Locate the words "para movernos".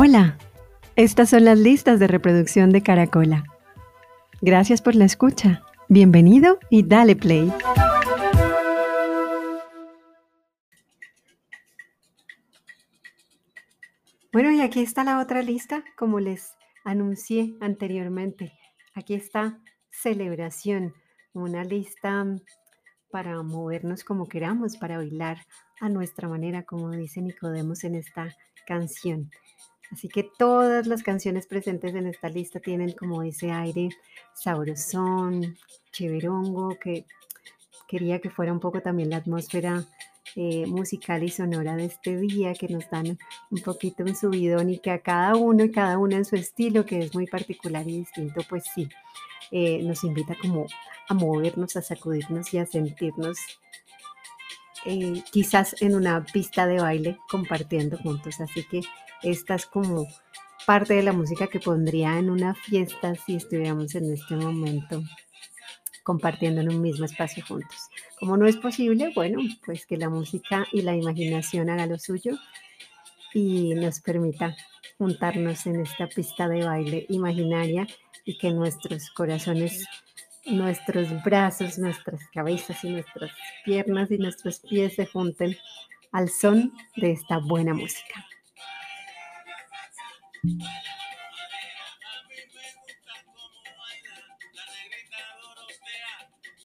23.10-24.04